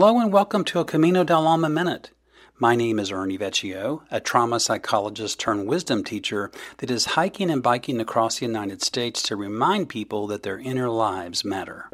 Hello 0.00 0.18
and 0.18 0.32
welcome 0.32 0.64
to 0.64 0.78
a 0.78 0.84
Camino 0.86 1.24
del 1.24 1.46
Alma 1.46 1.68
Minute. 1.68 2.10
My 2.58 2.74
name 2.74 2.98
is 2.98 3.12
Ernie 3.12 3.36
Vecchio, 3.36 4.00
a 4.10 4.18
trauma 4.18 4.58
psychologist 4.58 5.38
turned 5.38 5.66
wisdom 5.66 6.04
teacher 6.04 6.50
that 6.78 6.90
is 6.90 7.04
hiking 7.04 7.50
and 7.50 7.62
biking 7.62 8.00
across 8.00 8.38
the 8.38 8.46
United 8.46 8.80
States 8.80 9.20
to 9.24 9.36
remind 9.36 9.90
people 9.90 10.26
that 10.28 10.42
their 10.42 10.58
inner 10.58 10.88
lives 10.88 11.44
matter. 11.44 11.90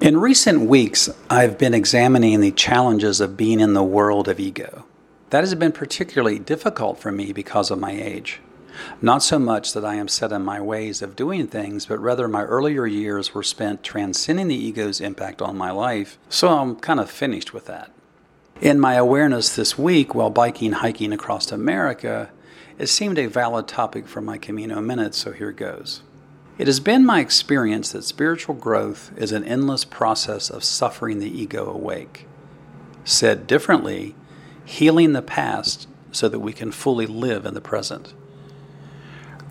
In 0.00 0.18
recent 0.18 0.68
weeks, 0.68 1.10
I've 1.28 1.58
been 1.58 1.74
examining 1.74 2.38
the 2.38 2.52
challenges 2.52 3.20
of 3.20 3.36
being 3.36 3.58
in 3.58 3.74
the 3.74 3.82
world 3.82 4.28
of 4.28 4.38
ego. 4.38 4.84
That 5.30 5.40
has 5.40 5.56
been 5.56 5.72
particularly 5.72 6.38
difficult 6.38 7.00
for 7.00 7.10
me 7.10 7.32
because 7.32 7.72
of 7.72 7.80
my 7.80 7.90
age. 7.90 8.38
Not 9.00 9.22
so 9.22 9.38
much 9.38 9.72
that 9.72 9.84
I 9.84 9.94
am 9.94 10.08
set 10.08 10.32
in 10.32 10.42
my 10.42 10.60
ways 10.60 11.02
of 11.02 11.16
doing 11.16 11.46
things, 11.46 11.86
but 11.86 11.98
rather 11.98 12.28
my 12.28 12.42
earlier 12.42 12.86
years 12.86 13.34
were 13.34 13.42
spent 13.42 13.82
transcending 13.82 14.48
the 14.48 14.54
ego's 14.54 15.00
impact 15.00 15.42
on 15.42 15.56
my 15.56 15.70
life, 15.70 16.18
so 16.28 16.48
I'm 16.48 16.76
kind 16.76 17.00
of 17.00 17.10
finished 17.10 17.52
with 17.52 17.66
that. 17.66 17.90
In 18.60 18.78
my 18.78 18.94
awareness 18.94 19.56
this 19.56 19.76
week 19.76 20.14
while 20.14 20.30
biking 20.30 20.72
hiking 20.72 21.12
across 21.12 21.50
America, 21.50 22.30
it 22.78 22.86
seemed 22.86 23.18
a 23.18 23.26
valid 23.26 23.68
topic 23.68 24.06
for 24.06 24.20
my 24.20 24.38
Camino 24.38 24.80
Minute, 24.80 25.14
so 25.14 25.32
here 25.32 25.52
goes. 25.52 26.02
It 26.58 26.66
has 26.66 26.80
been 26.80 27.04
my 27.04 27.20
experience 27.20 27.92
that 27.92 28.04
spiritual 28.04 28.54
growth 28.54 29.12
is 29.16 29.32
an 29.32 29.44
endless 29.44 29.84
process 29.84 30.50
of 30.50 30.62
suffering 30.62 31.18
the 31.18 31.40
ego 31.40 31.68
awake. 31.68 32.26
Said 33.04 33.46
differently, 33.46 34.14
healing 34.64 35.12
the 35.12 35.22
past 35.22 35.88
so 36.12 36.28
that 36.28 36.40
we 36.40 36.52
can 36.52 36.70
fully 36.70 37.06
live 37.06 37.46
in 37.46 37.54
the 37.54 37.60
present. 37.60 38.14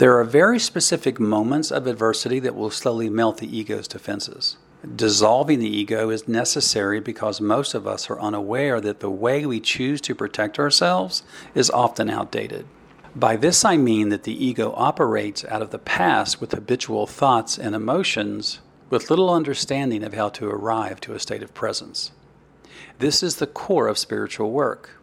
There 0.01 0.17
are 0.17 0.23
very 0.23 0.57
specific 0.57 1.19
moments 1.19 1.69
of 1.69 1.85
adversity 1.85 2.39
that 2.39 2.55
will 2.55 2.71
slowly 2.71 3.07
melt 3.07 3.37
the 3.37 3.55
ego's 3.55 3.87
defenses. 3.87 4.57
Dissolving 4.95 5.59
the 5.59 5.69
ego 5.69 6.09
is 6.09 6.27
necessary 6.27 6.99
because 6.99 7.39
most 7.39 7.75
of 7.75 7.85
us 7.85 8.09
are 8.09 8.19
unaware 8.19 8.81
that 8.81 8.99
the 8.99 9.11
way 9.11 9.45
we 9.45 9.59
choose 9.59 10.01
to 10.01 10.15
protect 10.15 10.57
ourselves 10.57 11.21
is 11.53 11.69
often 11.69 12.09
outdated. 12.09 12.65
By 13.15 13.35
this 13.35 13.63
I 13.63 13.77
mean 13.77 14.09
that 14.09 14.23
the 14.23 14.43
ego 14.43 14.73
operates 14.75 15.45
out 15.45 15.61
of 15.61 15.69
the 15.69 15.77
past 15.77 16.41
with 16.41 16.51
habitual 16.51 17.05
thoughts 17.05 17.59
and 17.59 17.75
emotions 17.75 18.59
with 18.89 19.11
little 19.11 19.31
understanding 19.31 20.03
of 20.03 20.15
how 20.15 20.29
to 20.29 20.49
arrive 20.49 20.99
to 21.01 21.13
a 21.13 21.19
state 21.19 21.43
of 21.43 21.53
presence. 21.53 22.09
This 22.97 23.21
is 23.21 23.35
the 23.35 23.45
core 23.45 23.87
of 23.87 23.99
spiritual 23.99 24.49
work. 24.49 24.99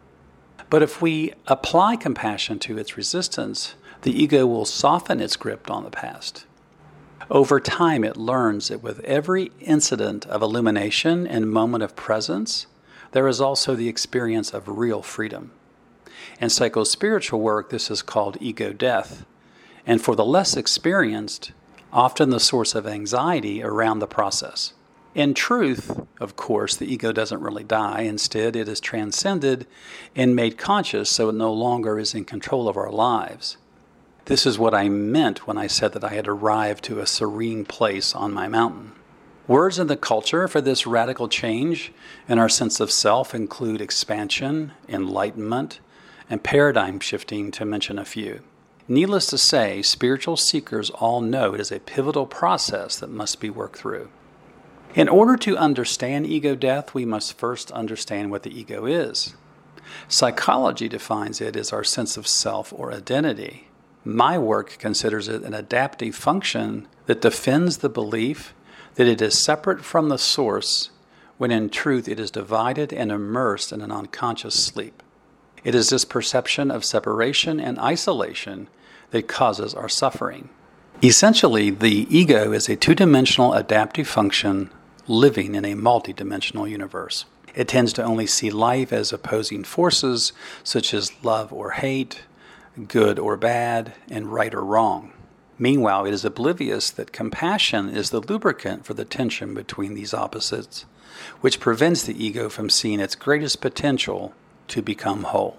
But 0.69 0.83
if 0.83 1.01
we 1.01 1.35
apply 1.47 1.95
compassion 1.95 2.59
to 2.59 2.77
its 2.77 2.97
resistance, 2.97 3.75
the 4.01 4.23
ego 4.23 4.45
will 4.45 4.65
soften 4.65 5.19
its 5.19 5.35
grip 5.35 5.69
on 5.69 5.83
the 5.83 5.89
past. 5.89 6.45
Over 7.29 7.59
time, 7.59 8.03
it 8.03 8.17
learns 8.17 8.69
that 8.69 8.81
with 8.81 9.01
every 9.01 9.51
incident 9.59 10.25
of 10.25 10.41
illumination 10.41 11.27
and 11.27 11.51
moment 11.51 11.83
of 11.83 11.95
presence, 11.95 12.65
there 13.11 13.27
is 13.27 13.41
also 13.41 13.75
the 13.75 13.87
experience 13.87 14.53
of 14.53 14.67
real 14.67 15.01
freedom. 15.01 15.51
In 16.39 16.47
psychospiritual 16.47 17.39
work, 17.39 17.69
this 17.69 17.91
is 17.91 18.01
called 18.01 18.37
ego 18.39 18.73
death. 18.73 19.25
And 19.85 20.01
for 20.01 20.15
the 20.15 20.25
less 20.25 20.55
experienced, 20.55 21.51
often 21.91 22.29
the 22.29 22.39
source 22.39 22.75
of 22.75 22.87
anxiety 22.87 23.63
around 23.63 23.99
the 23.99 24.07
process. 24.07 24.73
In 25.15 25.33
truth, 25.33 26.05
of 26.19 26.35
course, 26.35 26.75
the 26.75 26.91
ego 26.91 27.11
doesn't 27.11 27.41
really 27.41 27.63
die. 27.63 28.01
Instead, 28.01 28.55
it 28.55 28.67
is 28.67 28.79
transcended 28.79 29.65
and 30.15 30.35
made 30.35 30.57
conscious 30.57 31.09
so 31.09 31.29
it 31.29 31.35
no 31.35 31.51
longer 31.51 31.97
is 31.97 32.13
in 32.13 32.25
control 32.25 32.69
of 32.69 32.77
our 32.77 32.91
lives. 32.91 33.57
This 34.25 34.45
is 34.45 34.59
what 34.59 34.73
I 34.73 34.89
meant 34.89 35.47
when 35.47 35.57
I 35.57 35.67
said 35.67 35.93
that 35.93 36.03
I 36.03 36.13
had 36.13 36.27
arrived 36.27 36.83
to 36.85 36.99
a 36.99 37.07
serene 37.07 37.65
place 37.65 38.13
on 38.13 38.33
my 38.33 38.47
mountain. 38.47 38.93
Words 39.47 39.79
in 39.79 39.87
the 39.87 39.97
culture 39.97 40.47
for 40.47 40.61
this 40.61 40.85
radical 40.85 41.27
change 41.27 41.91
in 42.27 42.37
our 42.37 42.49
sense 42.49 42.79
of 42.79 42.91
self 42.91 43.33
include 43.33 43.81
expansion, 43.81 44.73
enlightenment, 44.87 45.79
and 46.29 46.43
paradigm 46.43 46.99
shifting, 46.99 47.49
to 47.51 47.65
mention 47.65 47.97
a 47.97 48.05
few. 48.05 48.43
Needless 48.87 49.27
to 49.27 49.37
say, 49.37 49.81
spiritual 49.81 50.37
seekers 50.37 50.89
all 50.91 51.21
know 51.21 51.55
it 51.55 51.61
is 51.61 51.71
a 51.71 51.79
pivotal 51.79 52.27
process 52.27 52.99
that 52.99 53.09
must 53.09 53.39
be 53.39 53.49
worked 53.49 53.77
through. 53.77 54.09
In 54.95 55.07
order 55.07 55.35
to 55.37 55.57
understand 55.57 56.25
ego 56.25 56.55
death, 56.55 56.93
we 56.93 57.05
must 57.05 57.37
first 57.37 57.71
understand 57.71 58.31
what 58.31 58.43
the 58.43 58.59
ego 58.59 58.85
is. 58.85 59.35
Psychology 60.07 60.87
defines 60.87 61.39
it 61.39 61.55
as 61.55 61.71
our 61.71 61.83
sense 61.83 62.17
of 62.17 62.27
self 62.27 62.73
or 62.73 62.91
identity. 62.91 63.68
My 64.03 64.37
work 64.37 64.77
considers 64.79 65.27
it 65.27 65.43
an 65.43 65.53
adaptive 65.53 66.15
function 66.15 66.87
that 67.05 67.21
defends 67.21 67.77
the 67.77 67.89
belief 67.89 68.53
that 68.95 69.07
it 69.07 69.21
is 69.21 69.37
separate 69.37 69.83
from 69.83 70.09
the 70.09 70.17
source 70.17 70.89
when 71.37 71.51
in 71.51 71.69
truth 71.69 72.07
it 72.07 72.19
is 72.19 72.31
divided 72.31 72.91
and 72.93 73.11
immersed 73.11 73.71
in 73.71 73.81
an 73.81 73.91
unconscious 73.91 74.55
sleep. 74.55 75.01
It 75.63 75.75
is 75.75 75.89
this 75.89 76.05
perception 76.05 76.71
of 76.71 76.85
separation 76.85 77.59
and 77.59 77.79
isolation 77.79 78.67
that 79.11 79.27
causes 79.27 79.73
our 79.73 79.89
suffering. 79.89 80.49
Essentially, 81.01 81.69
the 81.69 82.07
ego 82.09 82.51
is 82.51 82.67
a 82.67 82.75
two 82.75 82.95
dimensional 82.95 83.53
adaptive 83.53 84.07
function 84.07 84.69
living 85.07 85.55
in 85.55 85.65
a 85.65 85.75
multi 85.75 86.13
dimensional 86.13 86.67
universe. 86.67 87.25
It 87.55 87.67
tends 87.67 87.93
to 87.93 88.03
only 88.03 88.27
see 88.27 88.51
life 88.51 88.93
as 88.93 89.11
opposing 89.11 89.63
forces 89.63 90.33
such 90.63 90.93
as 90.93 91.11
love 91.23 91.51
or 91.51 91.71
hate, 91.71 92.21
good 92.87 93.19
or 93.19 93.37
bad, 93.37 93.93
and 94.09 94.31
right 94.31 94.53
or 94.53 94.63
wrong. 94.63 95.13
Meanwhile, 95.57 96.05
it 96.05 96.13
is 96.13 96.23
oblivious 96.23 96.89
that 96.91 97.11
compassion 97.11 97.89
is 97.89 98.09
the 98.09 98.21
lubricant 98.21 98.85
for 98.85 98.93
the 98.93 99.05
tension 99.05 99.53
between 99.53 99.93
these 99.93 100.13
opposites, 100.13 100.85
which 101.41 101.59
prevents 101.59 102.03
the 102.03 102.23
ego 102.23 102.47
from 102.49 102.69
seeing 102.69 102.99
its 102.99 103.15
greatest 103.15 103.59
potential 103.59 104.33
to 104.69 104.81
become 104.81 105.23
whole. 105.23 105.57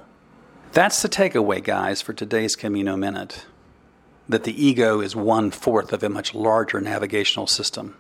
That's 0.72 1.03
the 1.03 1.09
takeaway, 1.09 1.62
guys, 1.62 2.00
for 2.00 2.12
today's 2.12 2.56
Camino 2.56 2.97
Minute 2.97 3.44
that 4.31 4.44
the 4.44 4.65
ego 4.65 5.00
is 5.00 5.16
one 5.16 5.50
fourth 5.50 5.92
of 5.92 6.03
a 6.03 6.09
much 6.09 6.34
larger 6.34 6.81
navigational 6.81 7.48
system. 7.48 7.97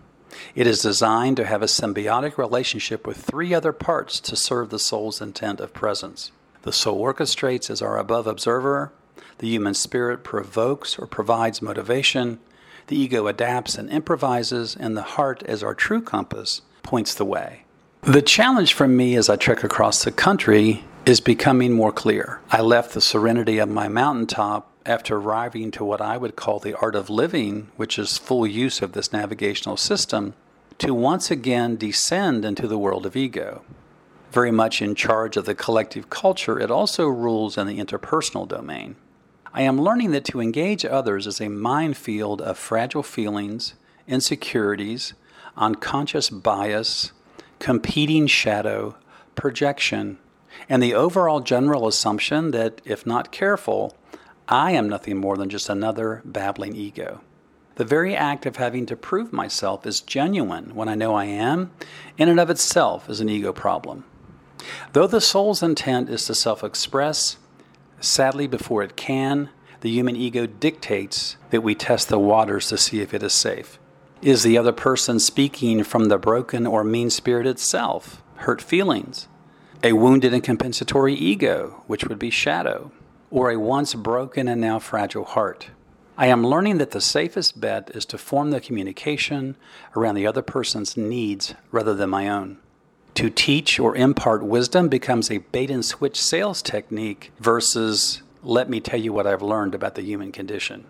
It 0.54 0.66
is 0.66 0.82
designed 0.82 1.36
to 1.38 1.44
have 1.44 1.60
a 1.60 1.66
symbiotic 1.66 2.38
relationship 2.38 3.06
with 3.06 3.16
three 3.16 3.52
other 3.52 3.72
parts 3.72 4.20
to 4.20 4.36
serve 4.36 4.70
the 4.70 4.78
soul's 4.78 5.20
intent 5.20 5.58
of 5.60 5.74
presence. 5.74 6.30
The 6.62 6.72
soul 6.72 7.00
orchestrates 7.00 7.68
as 7.68 7.82
our 7.82 7.98
above 7.98 8.28
observer, 8.28 8.92
the 9.40 9.48
human 9.48 9.74
spirit 9.74 10.22
provokes 10.22 10.98
or 10.98 11.06
provides 11.06 11.62
motivation, 11.62 12.38
the 12.88 12.96
ego 12.96 13.26
adapts 13.26 13.76
and 13.76 13.88
improvises, 13.90 14.76
and 14.76 14.96
the 14.96 15.02
heart, 15.02 15.42
as 15.44 15.62
our 15.62 15.74
true 15.74 16.02
compass, 16.02 16.60
points 16.82 17.14
the 17.14 17.24
way. 17.24 17.64
The 18.02 18.22
challenge 18.22 18.74
for 18.74 18.86
me 18.86 19.16
as 19.16 19.30
I 19.30 19.36
trek 19.36 19.64
across 19.64 20.04
the 20.04 20.12
country 20.12 20.84
is 21.06 21.20
becoming 21.20 21.72
more 21.72 21.92
clear. 21.92 22.40
I 22.50 22.60
left 22.60 22.92
the 22.92 23.00
serenity 23.00 23.58
of 23.58 23.68
my 23.68 23.88
mountaintop 23.88 24.70
after 24.84 25.16
arriving 25.16 25.70
to 25.72 25.84
what 25.84 26.00
I 26.00 26.18
would 26.18 26.36
call 26.36 26.58
the 26.58 26.74
art 26.74 26.94
of 26.94 27.08
living, 27.08 27.68
which 27.76 27.98
is 27.98 28.18
full 28.18 28.46
use 28.46 28.82
of 28.82 28.92
this 28.92 29.12
navigational 29.12 29.76
system, 29.76 30.34
to 30.78 30.92
once 30.92 31.30
again 31.30 31.76
descend 31.76 32.44
into 32.44 32.66
the 32.66 32.78
world 32.78 33.06
of 33.06 33.16
ego. 33.16 33.62
Very 34.32 34.50
much 34.50 34.82
in 34.82 34.94
charge 34.94 35.36
of 35.36 35.46
the 35.46 35.54
collective 35.54 36.10
culture, 36.10 36.58
it 36.58 36.70
also 36.70 37.06
rules 37.06 37.56
in 37.56 37.66
the 37.66 37.78
interpersonal 37.78 38.46
domain. 38.46 38.96
I 39.52 39.62
am 39.62 39.80
learning 39.80 40.12
that 40.12 40.24
to 40.26 40.40
engage 40.40 40.84
others 40.84 41.26
is 41.26 41.40
a 41.40 41.48
minefield 41.48 42.40
of 42.40 42.56
fragile 42.56 43.02
feelings, 43.02 43.74
insecurities, 44.06 45.14
unconscious 45.56 46.30
bias, 46.30 47.12
competing 47.58 48.28
shadow, 48.28 48.96
projection, 49.34 50.18
and 50.68 50.80
the 50.80 50.94
overall 50.94 51.40
general 51.40 51.88
assumption 51.88 52.52
that 52.52 52.80
if 52.84 53.04
not 53.04 53.32
careful, 53.32 53.96
I 54.48 54.72
am 54.72 54.88
nothing 54.88 55.16
more 55.16 55.36
than 55.36 55.48
just 55.48 55.68
another 55.68 56.22
babbling 56.24 56.76
ego. 56.76 57.20
The 57.74 57.84
very 57.84 58.14
act 58.14 58.46
of 58.46 58.56
having 58.56 58.86
to 58.86 58.96
prove 58.96 59.32
myself 59.32 59.86
is 59.86 60.00
genuine 60.00 60.74
when 60.74 60.88
I 60.88 60.94
know 60.94 61.14
I 61.14 61.24
am, 61.24 61.72
in 62.18 62.28
and 62.28 62.38
of 62.38 62.50
itself, 62.50 63.08
is 63.08 63.20
an 63.20 63.28
ego 63.28 63.52
problem. 63.52 64.04
Though 64.92 65.06
the 65.06 65.20
soul's 65.20 65.62
intent 65.62 66.08
is 66.08 66.26
to 66.26 66.34
self 66.34 66.62
express, 66.62 67.36
sadly, 68.00 68.46
before 68.46 68.82
it 68.82 68.96
can, 68.96 69.50
the 69.80 69.90
human 69.90 70.16
ego 70.16 70.46
dictates 70.46 71.36
that 71.50 71.62
we 71.62 71.74
test 71.74 72.08
the 72.08 72.18
waters 72.18 72.68
to 72.68 72.76
see 72.76 73.00
if 73.00 73.14
it 73.14 73.22
is 73.22 73.32
safe. 73.32 73.78
Is 74.22 74.42
the 74.42 74.58
other 74.58 74.72
person 74.72 75.18
speaking 75.18 75.84
from 75.84 76.06
the 76.06 76.18
broken 76.18 76.66
or 76.66 76.84
mean 76.84 77.08
spirit 77.10 77.46
itself, 77.46 78.22
hurt 78.36 78.60
feelings? 78.60 79.28
a 79.82 79.92
wounded 79.92 80.34
and 80.34 80.44
compensatory 80.44 81.14
ego, 81.14 81.82
which 81.86 82.04
would 82.04 82.18
be 82.18 82.30
shadow, 82.30 82.92
or 83.30 83.50
a 83.50 83.58
once 83.58 83.94
broken 83.94 84.46
and 84.46 84.60
now 84.60 84.78
fragile 84.78 85.24
heart. 85.24 85.70
I 86.18 86.26
am 86.26 86.46
learning 86.46 86.78
that 86.78 86.90
the 86.90 87.00
safest 87.00 87.60
bet 87.60 87.90
is 87.94 88.04
to 88.06 88.18
form 88.18 88.50
the 88.50 88.60
communication 88.60 89.56
around 89.96 90.16
the 90.16 90.26
other 90.26 90.42
person's 90.42 90.96
needs 90.96 91.54
rather 91.70 91.94
than 91.94 92.10
my 92.10 92.28
own. 92.28 92.58
To 93.20 93.28
teach 93.28 93.78
or 93.78 93.94
impart 93.96 94.42
wisdom 94.42 94.88
becomes 94.88 95.30
a 95.30 95.44
bait 95.52 95.70
and 95.70 95.84
switch 95.84 96.18
sales 96.18 96.62
technique 96.62 97.32
versus 97.38 98.22
let 98.42 98.70
me 98.70 98.80
tell 98.80 98.98
you 98.98 99.12
what 99.12 99.26
I've 99.26 99.42
learned 99.42 99.74
about 99.74 99.94
the 99.94 100.00
human 100.00 100.32
condition. 100.32 100.86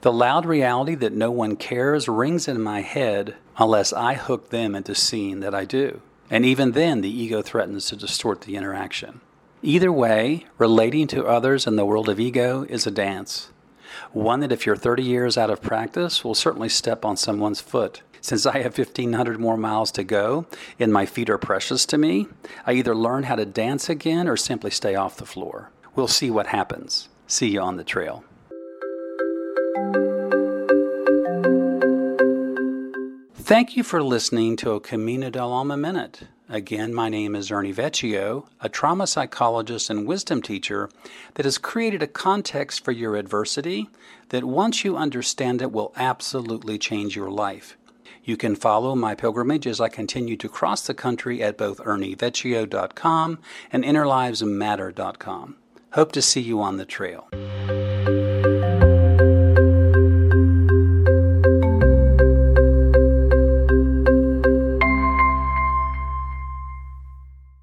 The 0.00 0.12
loud 0.12 0.44
reality 0.44 0.96
that 0.96 1.12
no 1.12 1.30
one 1.30 1.54
cares 1.54 2.08
rings 2.08 2.48
in 2.48 2.60
my 2.60 2.80
head 2.80 3.36
unless 3.58 3.92
I 3.92 4.14
hook 4.14 4.50
them 4.50 4.74
into 4.74 4.96
seeing 4.96 5.38
that 5.38 5.54
I 5.54 5.64
do. 5.64 6.00
And 6.28 6.44
even 6.44 6.72
then, 6.72 7.00
the 7.00 7.08
ego 7.08 7.42
threatens 7.42 7.86
to 7.90 7.96
distort 7.96 8.40
the 8.40 8.56
interaction. 8.56 9.20
Either 9.62 9.92
way, 9.92 10.46
relating 10.58 11.06
to 11.06 11.26
others 11.26 11.68
in 11.68 11.76
the 11.76 11.86
world 11.86 12.08
of 12.08 12.18
ego 12.18 12.66
is 12.68 12.88
a 12.88 12.90
dance. 12.90 13.52
One 14.10 14.40
that, 14.40 14.50
if 14.50 14.66
you're 14.66 14.74
30 14.74 15.04
years 15.04 15.38
out 15.38 15.48
of 15.48 15.62
practice, 15.62 16.24
will 16.24 16.34
certainly 16.34 16.68
step 16.68 17.04
on 17.04 17.16
someone's 17.16 17.60
foot. 17.60 18.02
Since 18.22 18.46
I 18.46 18.58
have 18.58 18.78
1,500 18.78 19.40
more 19.40 19.56
miles 19.56 19.90
to 19.92 20.04
go 20.04 20.46
and 20.78 20.92
my 20.92 21.06
feet 21.06 21.28
are 21.28 21.38
precious 21.38 21.84
to 21.86 21.98
me, 21.98 22.28
I 22.64 22.74
either 22.74 22.94
learn 22.94 23.24
how 23.24 23.34
to 23.34 23.44
dance 23.44 23.88
again 23.88 24.28
or 24.28 24.36
simply 24.36 24.70
stay 24.70 24.94
off 24.94 25.16
the 25.16 25.26
floor. 25.26 25.70
We'll 25.96 26.06
see 26.06 26.30
what 26.30 26.46
happens. 26.46 27.08
See 27.26 27.48
you 27.48 27.60
on 27.60 27.76
the 27.76 27.84
trail. 27.84 28.22
Thank 33.34 33.76
you 33.76 33.82
for 33.82 34.00
listening 34.04 34.54
to 34.58 34.70
a 34.70 34.80
Camino 34.80 35.28
del 35.28 35.52
Alma 35.52 35.76
Minute. 35.76 36.22
Again, 36.48 36.94
my 36.94 37.08
name 37.08 37.34
is 37.34 37.50
Ernie 37.50 37.74
Vecchio, 37.74 38.46
a 38.60 38.68
trauma 38.68 39.08
psychologist 39.08 39.90
and 39.90 40.06
wisdom 40.06 40.42
teacher 40.42 40.88
that 41.34 41.44
has 41.44 41.58
created 41.58 42.04
a 42.04 42.06
context 42.06 42.84
for 42.84 42.92
your 42.92 43.16
adversity 43.16 43.90
that 44.28 44.44
once 44.44 44.84
you 44.84 44.96
understand 44.96 45.60
it 45.60 45.72
will 45.72 45.92
absolutely 45.96 46.78
change 46.78 47.16
your 47.16 47.30
life. 47.30 47.76
You 48.24 48.36
can 48.36 48.56
follow 48.56 48.94
my 48.94 49.14
pilgrimage 49.14 49.66
as 49.66 49.80
I 49.80 49.88
continue 49.88 50.36
to 50.36 50.48
cross 50.48 50.86
the 50.86 50.94
country 50.94 51.42
at 51.42 51.58
both 51.58 51.78
ernievecchio.com 51.78 53.38
and 53.72 53.84
innerlivesmatter.com. 53.84 55.56
Hope 55.92 56.12
to 56.12 56.22
see 56.22 56.40
you 56.40 56.60
on 56.60 56.78
the 56.78 56.86
trail. 56.86 57.28